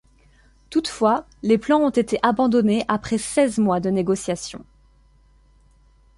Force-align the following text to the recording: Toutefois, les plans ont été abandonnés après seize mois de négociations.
Toutefois, 0.71 1.27
les 1.43 1.59
plans 1.59 1.77
ont 1.81 1.91
été 1.91 2.17
abandonnés 2.23 2.83
après 2.87 3.19
seize 3.19 3.59
mois 3.59 3.79
de 3.79 3.91
négociations. 3.91 4.65